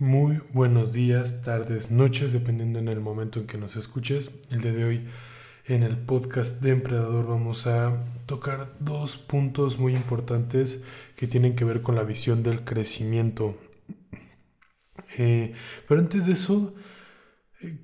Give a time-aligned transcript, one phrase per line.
[0.00, 4.30] Muy buenos días, tardes, noches, dependiendo en el momento en que nos escuches.
[4.48, 5.08] El día de hoy
[5.66, 10.84] en el podcast de Empredador vamos a tocar dos puntos muy importantes
[11.16, 13.58] que tienen que ver con la visión del crecimiento.
[15.18, 15.52] Eh,
[15.86, 16.74] pero antes de eso,
[17.62, 17.76] eh,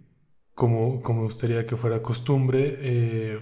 [0.55, 3.41] como, como gustaría que fuera costumbre, eh,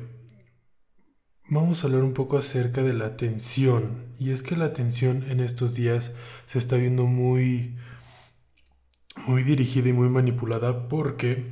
[1.49, 4.07] vamos a hablar un poco acerca de la atención.
[4.19, 6.17] Y es que la atención en estos días
[6.47, 7.77] se está viendo muy
[9.27, 11.51] muy dirigida y muy manipulada porque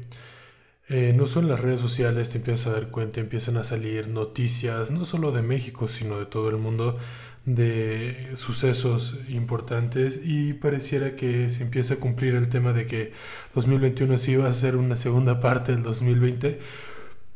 [0.88, 4.90] eh, no son las redes sociales, te empiezas a dar cuenta, empiezan a salir noticias,
[4.90, 6.98] no solo de México, sino de todo el mundo,
[7.44, 13.12] de sucesos importantes y pareciera que se empieza a cumplir el tema de que
[13.54, 16.60] 2021 sí va a ser una segunda parte del 2020,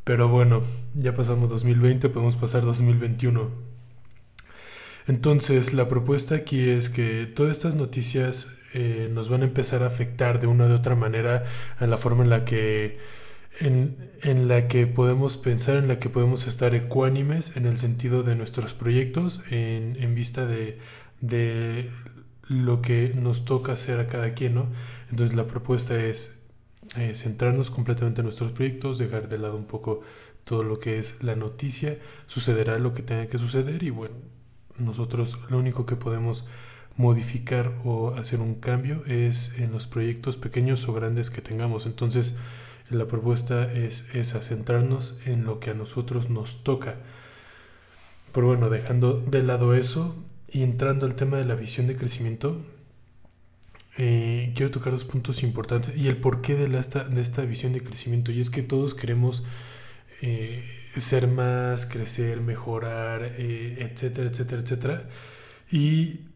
[0.04, 0.62] pero bueno,
[0.94, 3.75] ya pasamos 2020, podemos pasar 2021.
[5.06, 9.86] Entonces, la propuesta aquí es que todas estas noticias eh, nos van a empezar a
[9.86, 11.44] afectar de una u otra manera
[11.78, 12.98] a la forma en la que
[13.60, 18.36] en, la que podemos pensar, en la que podemos estar ecuánimes en el sentido de
[18.36, 20.78] nuestros proyectos, en, vista de,
[21.20, 21.90] de,
[22.48, 24.70] lo que nos toca hacer a cada quien, ¿no?
[25.10, 26.42] Entonces la propuesta es
[26.96, 30.02] eh, centrarnos completamente en nuestros proyectos, dejar de lado un poco
[30.44, 34.14] todo lo que es la noticia, sucederá lo que tenga que suceder y bueno,
[34.78, 36.46] nosotros lo único que podemos
[36.96, 41.86] modificar o hacer un cambio es en los proyectos pequeños o grandes que tengamos.
[41.86, 42.36] Entonces,
[42.88, 46.96] la propuesta es esa, centrarnos en lo que a nosotros nos toca.
[48.32, 50.16] Pero bueno, dejando de lado eso
[50.48, 52.62] y entrando al tema de la visión de crecimiento,
[53.98, 57.82] eh, quiero tocar dos puntos importantes y el porqué de, la, de esta visión de
[57.82, 58.30] crecimiento.
[58.30, 59.42] Y es que todos queremos
[60.22, 60.62] eh,
[60.96, 65.08] ser más, crecer, mejorar, eh, etcétera, etcétera, etcétera.
[65.70, 66.26] Y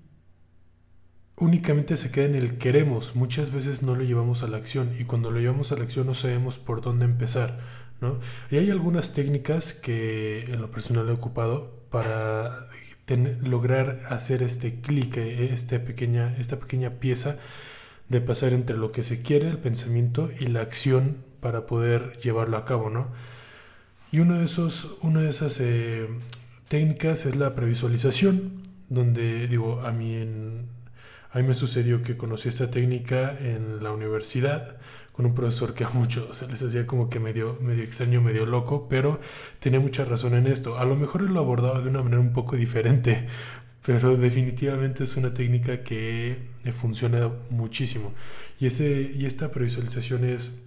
[1.36, 5.04] únicamente se queda en el queremos, muchas veces no lo llevamos a la acción y
[5.04, 7.60] cuando lo llevamos a la acción no sabemos por dónde empezar.
[8.00, 8.18] ¿no?
[8.50, 12.68] Y hay algunas técnicas que en lo personal he ocupado para
[13.42, 17.38] lograr hacer este clic, este pequeña, esta pequeña pieza
[18.08, 22.56] de pasar entre lo que se quiere, el pensamiento y la acción para poder llevarlo
[22.56, 22.90] a cabo.
[22.90, 23.08] ¿no?
[24.12, 26.08] Y uno de esos, una de esas eh,
[26.68, 30.66] técnicas es la previsualización, donde digo, a mí, en,
[31.30, 34.78] a mí me sucedió que conocí esta técnica en la universidad
[35.12, 38.46] con un profesor que a muchos se les hacía como que medio, medio extraño, medio
[38.46, 39.20] loco, pero
[39.60, 40.78] tenía mucha razón en esto.
[40.78, 43.28] A lo mejor él lo abordaba de una manera un poco diferente,
[43.86, 48.12] pero definitivamente es una técnica que eh, funciona muchísimo.
[48.58, 50.58] Y, ese, y esta previsualización es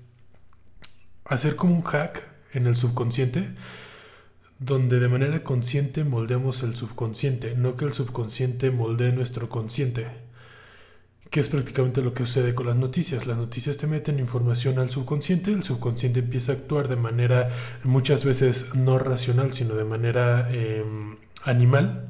[1.25, 3.53] hacer como un hack en el subconsciente,
[4.59, 10.07] donde de manera consciente moldeamos el subconsciente, no que el subconsciente moldee nuestro consciente,
[11.29, 13.25] que es prácticamente lo que sucede con las noticias.
[13.25, 17.49] Las noticias te meten información al subconsciente, el subconsciente empieza a actuar de manera
[17.83, 22.09] muchas veces no racional, sino de manera em, animal.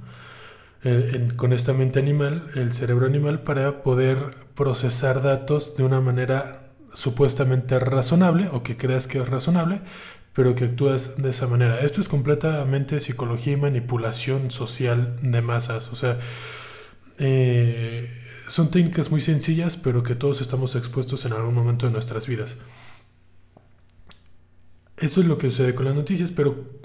[0.84, 6.63] Eh, con esta mente animal, el cerebro animal, para poder procesar datos de una manera
[6.94, 9.82] supuestamente razonable o que creas que es razonable,
[10.34, 11.80] pero que actúas de esa manera.
[11.80, 15.92] Esto es completamente psicología y manipulación social de masas.
[15.92, 16.18] O sea,
[17.20, 18.10] eh,
[18.48, 22.58] son técnicas muy sencillas, pero que todos estamos expuestos en algún momento de nuestras vidas.
[24.98, 26.82] Esto es lo que sucede con las noticias, pero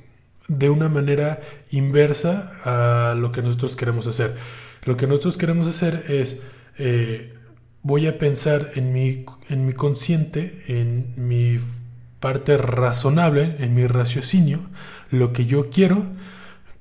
[0.48, 1.40] de una manera
[1.70, 4.34] inversa a lo que nosotros queremos hacer.
[4.84, 6.42] Lo que nosotros queremos hacer es,
[6.78, 7.37] eh,
[7.88, 11.58] voy a pensar en mi, en mi consciente, en mi
[12.20, 14.60] parte razonable en mi raciocinio
[15.10, 16.04] lo que yo quiero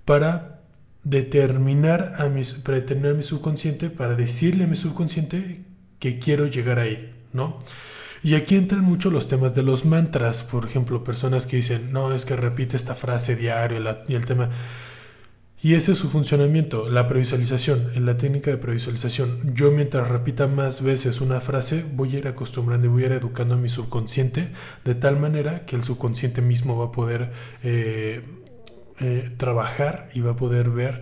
[0.03, 0.59] para
[1.05, 5.63] determinar a mi, para determinar mi subconsciente, para decirle a mi subconsciente
[5.99, 7.57] que quiero llegar ahí, ¿no?
[8.21, 12.13] Y aquí entran mucho los temas de los mantras, por ejemplo, personas que dicen, no,
[12.13, 13.79] es que repite esta frase diario
[14.09, 14.49] y el tema,
[15.61, 19.55] y ese es su funcionamiento, la previsualización, en la técnica de previsualización.
[19.55, 23.11] Yo mientras repita más veces una frase, voy a ir acostumbrando y voy a ir
[23.13, 24.51] educando a mi subconsciente
[24.85, 27.31] de tal manera que el subconsciente mismo va a poder
[27.63, 28.21] eh,
[28.99, 31.01] eh, trabajar y va a poder ver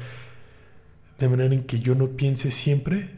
[1.19, 3.09] de manera en que yo no piense siempre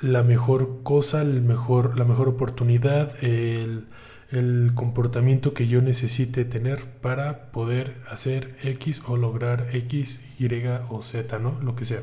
[0.00, 3.86] la mejor cosa, el mejor, la mejor oportunidad, el
[4.30, 10.46] el comportamiento que yo necesite tener para poder hacer X o lograr X, Y
[10.90, 11.60] o Z, ¿no?
[11.62, 12.02] Lo que sea.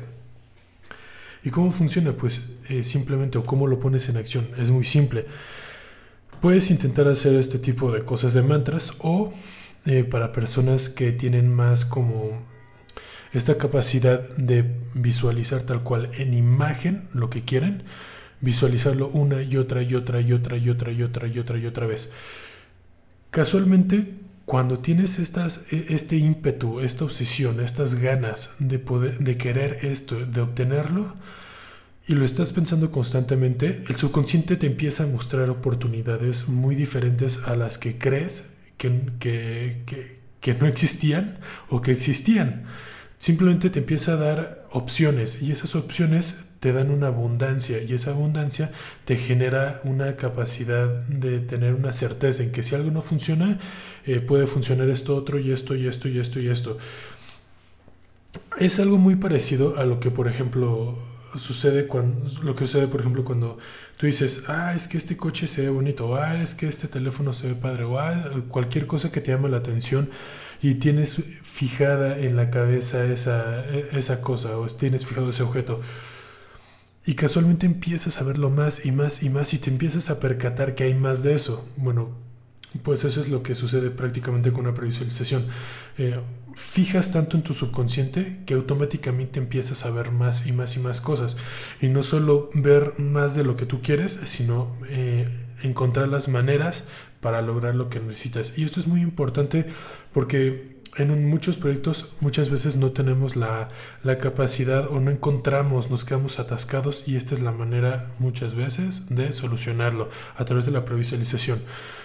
[1.44, 2.12] ¿Y cómo funciona?
[2.12, 4.48] Pues eh, simplemente, o cómo lo pones en acción.
[4.56, 5.26] Es muy simple.
[6.40, 9.32] Puedes intentar hacer este tipo de cosas de mantras o
[9.84, 12.42] eh, para personas que tienen más como
[13.34, 17.82] esta capacidad de visualizar tal cual en imagen lo que quieren
[18.44, 21.66] visualizarlo una y otra y otra y otra y otra y otra y otra y
[21.66, 22.12] otra vez.
[23.30, 24.14] Casualmente,
[24.44, 30.24] cuando tienes estas, e, este ímpetu, esta obsesión, estas ganas de, poder, de querer esto,
[30.24, 31.16] de obtenerlo,
[32.06, 37.56] y lo estás pensando constantemente, el subconsciente te empieza a mostrar oportunidades muy diferentes a
[37.56, 41.38] las que crees que, que, que no existían
[41.70, 42.64] o que existían.
[43.16, 48.12] Simplemente te empieza a dar opciones y esas opciones te dan una abundancia y esa
[48.12, 48.72] abundancia
[49.04, 53.58] te genera una capacidad de tener una certeza en que si algo no funciona,
[54.06, 56.78] eh, puede funcionar esto otro y esto y esto y esto y esto.
[58.56, 60.96] Es algo muy parecido a lo que, por ejemplo,
[61.36, 63.58] sucede cuando, lo que sucede, por ejemplo, cuando
[63.98, 67.34] tú dices, ah, es que este coche se ve bonito, ah, es que este teléfono
[67.34, 68.14] se ve padre, o ah,
[68.48, 70.08] cualquier cosa que te llame la atención
[70.62, 73.62] y tienes fijada en la cabeza esa,
[73.92, 75.82] esa cosa, o tienes fijado ese objeto
[77.06, 80.74] y casualmente empiezas a verlo más y más y más y te empiezas a percatar
[80.74, 81.68] que hay más de eso.
[81.76, 82.10] Bueno,
[82.82, 85.46] pues eso es lo que sucede prácticamente con una previsualización.
[85.98, 86.18] Eh,
[86.54, 91.00] fijas tanto en tu subconsciente que automáticamente empiezas a ver más y más y más
[91.00, 91.36] cosas.
[91.80, 95.28] Y no solo ver más de lo que tú quieres, sino eh,
[95.62, 96.84] encontrar las maneras
[97.20, 98.58] para lograr lo que necesitas.
[98.58, 99.66] Y esto es muy importante
[100.12, 103.68] porque en muchos proyectos muchas veces no tenemos la,
[104.20, 109.32] capacidad o no encontramos, nos quedamos atascados y esta es la manera muchas veces de
[109.32, 111.60] solucionarlo a través de la previsualización.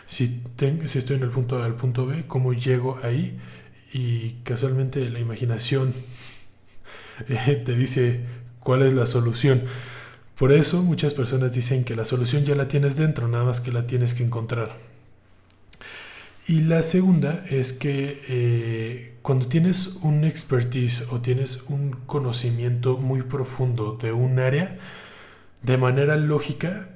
[0.08, 0.42] Si,
[0.86, 3.40] si estoy en el punto A al punto B, ¿cómo llego ahí?
[3.94, 5.94] Y casualmente la imaginación
[7.28, 8.26] eh, te dice
[8.60, 9.64] cuál es la solución.
[10.36, 13.72] Por eso muchas personas dicen que la solución ya la tienes dentro, nada más que
[13.72, 14.76] la tienes que encontrar.
[16.50, 23.22] Y la segunda es que eh, cuando tienes un expertise o tienes un conocimiento muy
[23.22, 24.80] profundo de un área,
[25.62, 26.90] de manera lógica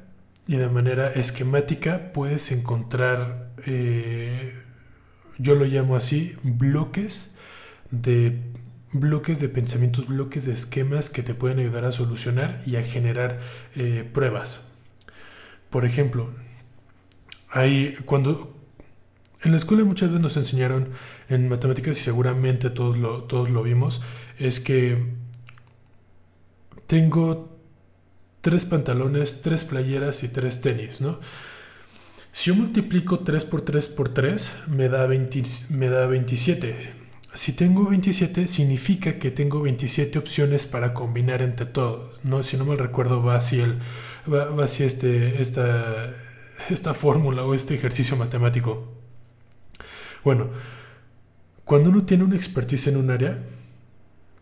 [0.47, 4.55] y de manera esquemática puedes encontrar, eh,
[5.37, 7.35] yo lo llamo así, bloques
[7.91, 8.39] de
[8.91, 13.39] bloques de pensamientos, bloques de esquemas que te pueden ayudar a solucionar y a generar
[13.75, 14.73] eh, pruebas.
[15.69, 16.31] Por ejemplo,
[17.51, 18.62] hay, cuando,
[19.43, 20.89] en la escuela muchas veces nos enseñaron
[21.29, 24.01] en matemáticas y seguramente todos lo, todos lo vimos,
[24.39, 25.15] es que
[26.87, 27.57] tengo
[28.41, 31.19] tres pantalones, tres playeras y tres tenis, ¿no?
[32.33, 36.75] Si yo multiplico 3 por 3 por 3, me da, me da 27.
[37.35, 42.19] Si tengo 27, significa que tengo 27 opciones para combinar entre todos.
[42.23, 42.41] ¿no?
[42.41, 43.79] Si no me recuerdo, va así, el,
[44.31, 46.11] va, así este, esta,
[46.71, 49.02] esta fórmula o este ejercicio matemático.
[50.23, 50.49] Bueno,
[51.65, 53.39] cuando uno tiene una expertise en un área,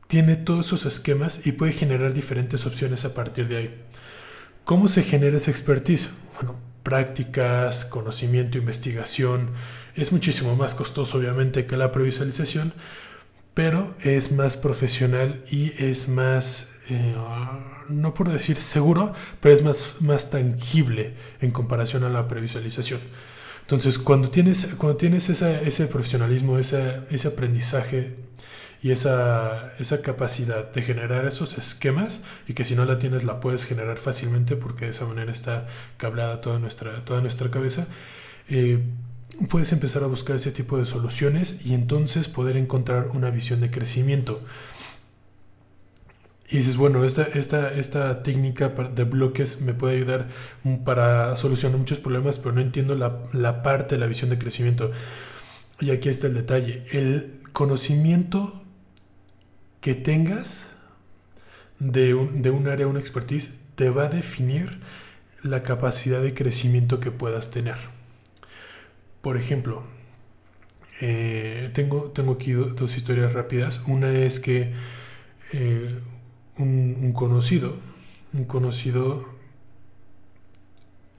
[0.07, 3.81] tiene todos esos esquemas y puede generar diferentes opciones a partir de ahí.
[4.65, 6.11] ¿Cómo se genera esa expertise?
[6.35, 9.51] Bueno, prácticas, conocimiento, investigación.
[9.95, 12.73] Es muchísimo más costoso, obviamente, que la previsualización,
[13.53, 17.15] pero es más profesional y es más, eh,
[17.89, 22.99] no por decir seguro, pero es más, más tangible en comparación a la previsualización.
[23.61, 28.17] Entonces, cuando tienes, cuando tienes ese profesionalismo, ese, ese aprendizaje
[28.81, 33.39] y esa, esa, capacidad de generar esos esquemas y que si no la tienes la
[33.39, 35.67] puedes generar fácilmente porque de esa manera está
[35.97, 37.87] cableada toda nuestra, toda nuestra cabeza,
[38.49, 38.79] eh,
[39.49, 43.69] puedes empezar a buscar ese tipo de soluciones y entonces poder encontrar una visión de
[43.69, 44.41] crecimiento.
[46.51, 50.27] Y dices, bueno, esta, esta, esta técnica de bloques me puede ayudar
[50.83, 54.91] para solucionar muchos problemas, pero no entiendo la, parte de la visión de crecimiento.
[55.79, 56.83] Y aquí está el detalle.
[56.91, 58.61] El conocimiento
[59.79, 60.73] que tengas
[61.79, 64.81] de un, de un área, una expertise, te va a definir
[65.43, 67.77] la capacidad de crecimiento que puedas tener.
[69.21, 69.83] Por ejemplo,
[70.99, 73.83] eh, tengo, tengo aquí dos historias rápidas.
[73.87, 74.73] Una es que
[75.53, 75.99] eh,
[76.57, 77.75] un, conocido,
[78.33, 79.29] un conocido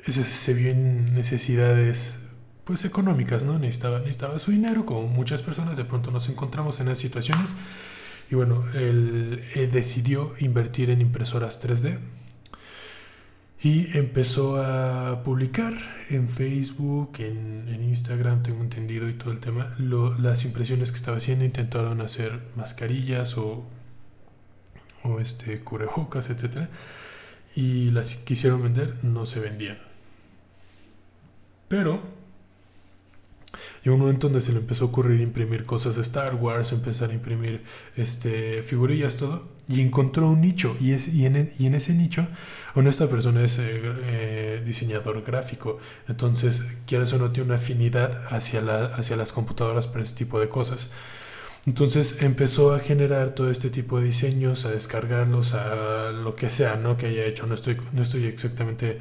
[0.07, 2.19] ese se vio en necesidades
[2.65, 3.59] pues económicas, ¿no?
[3.59, 7.55] Necesitaba, necesitaba su dinero, como muchas personas, de pronto nos encontramos en esas situaciones.
[8.31, 11.99] Y bueno, él, decidió invertir en impresoras 3D
[13.63, 15.75] y empezó a publicar
[16.09, 21.19] en Facebook, en, en, Instagram, tengo entendido, y todo el tema, las impresiones que estaba
[21.19, 21.45] haciendo.
[21.45, 23.67] Intentaron hacer mascarillas o
[25.05, 26.69] o este cubrebocas, etcétera,
[27.55, 29.79] y las quisieron vender, no se vendían.
[31.69, 32.03] Pero
[33.85, 37.11] Y un momento donde se le empezó a ocurrir imprimir cosas de Star Wars, empezar
[37.11, 37.65] a imprimir
[37.97, 39.49] este, figurillas, todo.
[39.69, 40.77] Y encontró un nicho.
[40.81, 41.37] Y, es, y, en,
[41.75, 42.27] ese nicho,
[42.75, 45.79] bueno, esta persona es eh, eh, diseñador gráfico.
[46.09, 50.41] Entonces, quieres o no, tiene una afinidad hacia, la, hacia las computadoras para este tipo
[50.41, 50.93] de cosas.
[51.65, 56.75] Entonces empezó a generar todo este tipo de diseños, a descargarlos, a lo que sea,
[56.75, 56.97] ¿no?
[56.97, 57.47] Que haya hecho.
[57.47, 58.99] No estoy, no estoy exactamente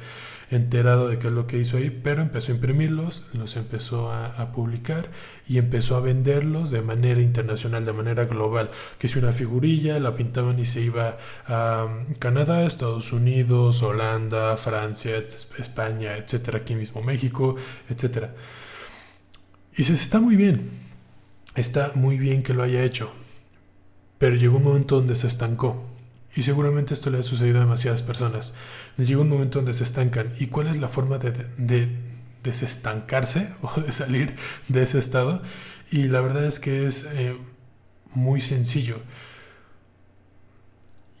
[0.48, 4.52] enterado de qué es lo que hizo ahí, pero empezó a imprimirlos, los empezó a,
[4.52, 5.10] publicar
[5.48, 8.70] y empezó a venderlos de manera internacional, de manera global.
[8.98, 11.88] Que si una figurilla la pintaban y se iba a
[12.20, 15.16] Canadá, Estados Unidos, Holanda, Francia,
[15.58, 17.56] España, etcétera, aquí mismo México,
[17.88, 18.34] etcétera.
[19.74, 20.81] Y se está muy bien
[21.54, 23.12] Está muy bien que lo haya hecho,
[24.18, 25.84] pero llegó un momento donde se estancó.
[26.34, 28.54] Y seguramente esto le ha sucedido a demasiadas personas.
[28.96, 30.32] Llega un momento donde se estancan.
[30.38, 31.94] ¿Y cuál es la forma de, de,
[32.42, 34.34] desestancarse o de salir
[34.68, 35.42] de ese estado?
[35.90, 37.36] Y la verdad es que es eh,
[38.14, 39.00] muy sencillo.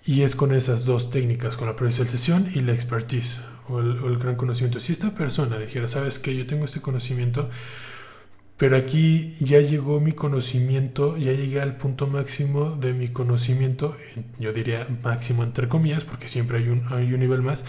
[0.06, 4.08] Y es con esas dos técnicas, con la sesión y la expertise o el, o
[4.08, 4.80] el gran conocimiento.
[4.80, 7.50] Si esta persona dijera, sabes que yo tengo este conocimiento,
[8.56, 13.96] pero aquí ya llegó mi conocimiento, ya llegué al punto máximo de mi conocimiento,
[14.38, 17.64] yo diría máximo entre comillas, porque siempre hay un, hay un nivel más,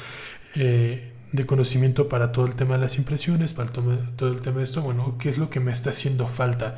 [0.56, 4.64] eh, de conocimiento para todo el tema de las impresiones, para todo el tema de
[4.64, 4.84] esto.
[4.84, 6.78] Bueno, ¿qué es lo que me está haciendo falta?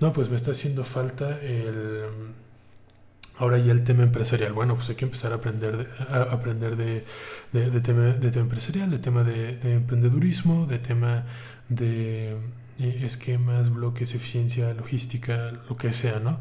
[0.00, 2.04] No, pues me está haciendo falta el...
[3.36, 4.54] Ahora ya el tema empresarial.
[4.54, 7.04] Bueno, pues hay que empezar a aprender de, a aprender de,
[7.52, 11.26] de, tema, de tema empresarial, de tema de emprendedurismo, de tema
[11.68, 12.36] de
[12.80, 16.40] esquemas, bloques, eficiencia, logística, lo que sea, ¿no?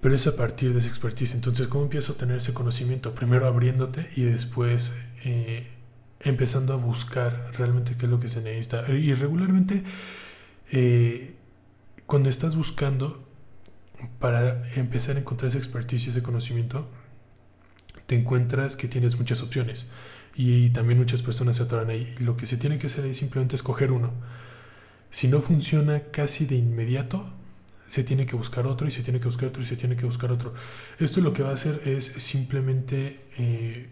[0.00, 1.34] Pero es a partir de esa expertise.
[1.34, 3.14] Entonces, ¿cómo empiezo a tener ese conocimiento?
[3.14, 5.70] Primero abriéndote y después eh,
[6.20, 8.90] empezando a buscar realmente qué es lo que se necesita.
[8.90, 9.84] Y regularmente,
[10.70, 11.36] eh,
[12.06, 13.28] cuando estás buscando
[14.18, 16.88] para empezar a encontrar esa expertise y ese conocimiento,
[18.06, 19.88] te encuentras que tienes muchas opciones
[20.34, 22.14] y también muchas personas se atoran ahí.
[22.18, 24.12] lo que se tiene que hacer es simplemente escoger uno.
[25.12, 27.28] Si no funciona casi de inmediato,
[27.86, 30.06] se tiene que buscar otro y se tiene que buscar otro y se tiene que
[30.06, 30.54] buscar otro.
[30.98, 33.90] Esto lo que va a hacer es simplemente eh,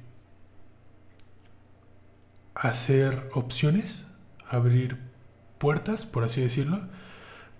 [2.55, 4.07] hacer opciones,
[4.49, 4.97] abrir
[5.59, 6.89] puertas, por así decirlo,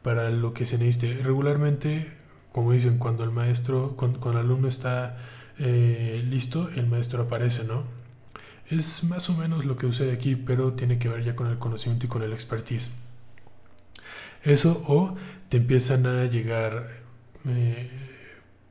[0.03, 1.23] para lo que se necesite.
[1.23, 2.17] Regularmente,
[2.53, 5.19] como dicen, cuando el maestro, cuando, el alumno está
[5.59, 7.85] eh, listo, el maestro aparece, ¿no?
[8.71, 11.59] Es más o menos lo que sucede aquí, pero tiene que ver ya con el
[11.59, 12.91] conocimiento y con el expertise.
[14.43, 15.17] Eso o
[15.49, 16.89] te empiezan a llegar,
[17.47, 17.91] eh,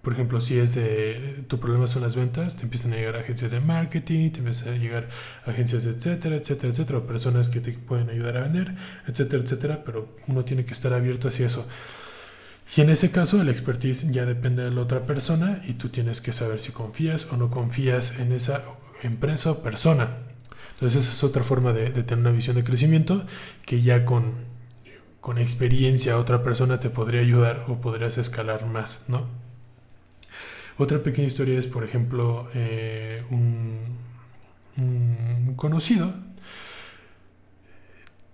[0.01, 3.51] por ejemplo, si es de tu problema son las ventas, te empiezan a llegar agencias
[3.51, 5.09] de marketing, te empiezan a llegar
[5.45, 8.73] agencias, etcétera, etcétera, etcétera, personas que te pueden ayudar a vender,
[9.07, 11.67] etcétera, etcétera, pero uno tiene que estar abierto hacia eso.
[12.75, 16.21] Y en ese caso el expertise ya depende de la otra persona y tú tienes
[16.21, 18.63] que saber si confías o no confías en esa
[19.01, 20.17] empresa o persona.
[20.73, 23.25] Entonces esa es otra forma de tener una visión de crecimiento
[23.65, 24.58] que ya con
[25.21, 29.27] con experiencia otra persona te podría ayudar o podrías escalar más, ¿no?
[30.77, 33.97] Otra pequeña historia es, por ejemplo, eh, un,
[35.57, 36.13] conocido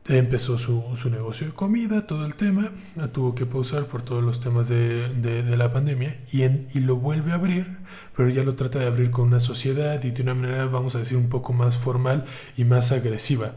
[0.08, 2.72] empezó su, negocio de comida, todo el tema,
[3.12, 7.36] tuvo que pausar por todos los temas de, la pandemia y, y, lo vuelve a
[7.36, 7.78] abrir,
[8.16, 11.00] pero ya lo trata de abrir con una sociedad y de una manera, vamos a
[11.00, 12.26] decir, un poco más formal
[12.56, 13.56] y más agresiva.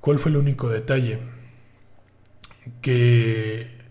[0.00, 1.20] ¿Cuál fue el único detalle?
[2.80, 3.84] Que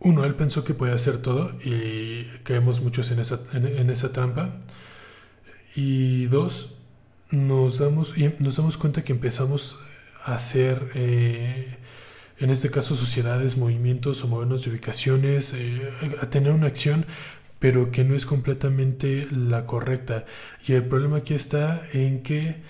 [0.00, 4.56] uno, él pensó que podía hacer todo y caemos muchos en esa, en, esa trampa.
[5.74, 6.76] Y dos,
[7.30, 9.80] nos damos, nos damos cuenta que empezamos
[10.24, 11.76] a hacer, eh,
[12.38, 15.90] en este caso, sociedades, movimientos o movernos de ubicaciones, eh,
[16.22, 17.06] a tener una acción,
[17.58, 20.26] pero que no es completamente la correcta.
[20.66, 22.62] Y el problema aquí está en que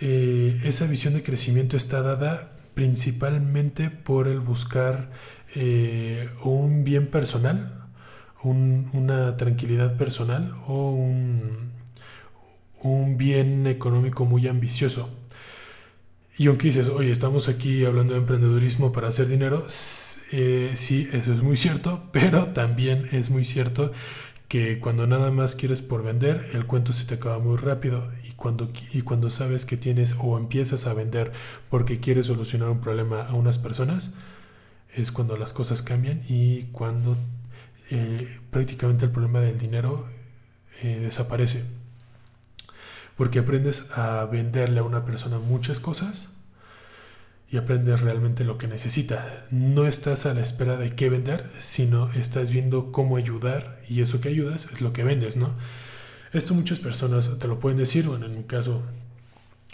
[0.00, 5.10] eh, esa visión de crecimiento está dada principalmente por el buscar
[5.54, 7.80] eh, un bien personal,
[8.42, 11.72] una tranquilidad personal o un,
[13.16, 15.08] bien económico muy ambicioso.
[16.36, 19.66] Y aunque dices, oye, estamos aquí hablando de emprendedurismo para hacer dinero,
[20.32, 23.92] eh, sí, eso es muy cierto, pero también es muy cierto
[24.48, 28.70] que cuando nada más quieres por vender, el cuento se te acaba muy rápido cuando,
[28.92, 31.32] y cuando sabes que tienes o empiezas a vender
[31.70, 34.14] porque quieres solucionar un problema a unas personas,
[34.94, 37.16] es cuando las cosas cambian y cuando
[37.90, 40.06] eh, prácticamente el problema del dinero
[40.82, 41.64] eh, desaparece.
[43.16, 46.30] Porque aprendes a venderle a una persona muchas cosas
[47.50, 49.46] y aprendes realmente lo que necesita.
[49.50, 54.20] No estás a la espera de qué vender, sino estás viendo cómo ayudar y eso
[54.20, 55.54] que ayudas es lo que vendes, ¿no?
[56.34, 58.82] Esto muchas personas te lo pueden decir, bueno, en mi caso,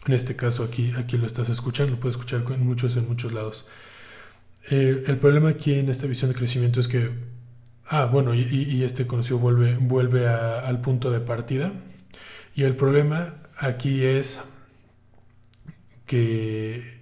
[0.06, 3.32] en este caso aquí, aquí lo estás escuchando, lo puedes escuchar en muchos, en muchos
[3.32, 3.66] lados.
[4.70, 7.12] Eh, el problema aquí en esta visión de crecimiento es que,
[7.86, 11.72] ah, bueno, y, este conocido vuelve, vuelve al punto de partida.
[12.54, 14.42] Y el problema aquí es
[16.04, 17.00] que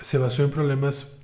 [0.00, 1.19] se basó en problemas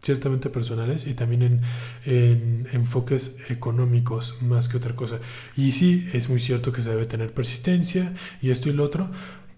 [0.00, 1.60] ciertamente personales y también en,
[2.04, 5.18] en, enfoques económicos más que otra cosa.
[5.56, 9.10] Y sí, es muy cierto que se debe tener persistencia y esto y lo otro,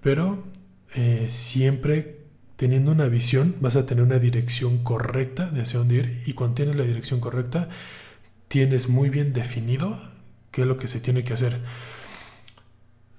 [0.02, 0.44] pero
[0.94, 2.20] eh, siempre
[2.56, 6.56] teniendo una visión vas a tener una dirección correcta de hacia dónde ir y cuando
[6.56, 7.68] tienes la dirección correcta
[8.48, 9.98] tienes muy bien definido
[10.50, 11.58] qué es lo que se tiene que hacer.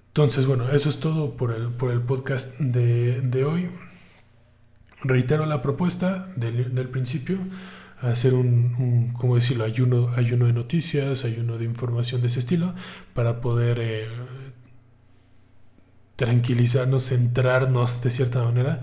[0.10, 3.72] Entonces, bueno, eso es todo por el, por el podcast de, de hoy.
[5.04, 7.38] Reitero la propuesta del, principio,
[8.02, 12.76] hacer un, un, ¿cómo decirlo?, ayuno, ayuno de noticias, ayuno de información de ese estilo,
[13.14, 14.08] para poder eh,
[16.16, 18.82] tranquilizarnos, centrarnos de cierta manera,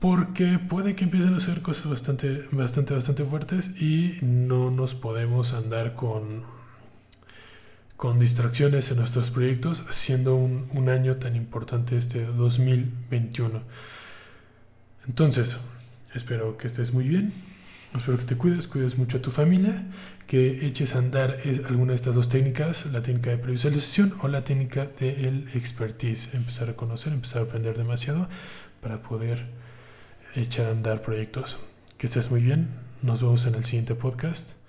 [0.00, 5.54] porque puede que empiecen a hacer cosas bastante, bastante, bastante fuertes y no nos podemos
[5.54, 6.44] andar con
[7.96, 13.62] con distracciones en nuestros proyectos, siendo un, un año tan importante este 2021.
[15.08, 15.58] Entonces,
[16.14, 17.32] espero que estés muy bien,
[17.94, 19.84] espero que te cuides, cuides mucho a tu familia,
[20.26, 21.36] que eches a andar
[21.68, 26.70] alguna de estas dos técnicas, la técnica de previsualización o la técnica del expertise, empezar
[26.70, 28.28] a conocer, empezar a aprender demasiado
[28.80, 29.46] para poder
[30.34, 31.58] echar a andar proyectos.
[31.98, 32.70] Que estés muy bien,
[33.02, 34.63] nos vemos en el siguiente podcast.